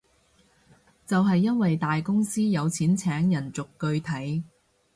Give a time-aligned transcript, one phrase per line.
[1.05, 4.41] 就係因為大公司有錢請人逐句睇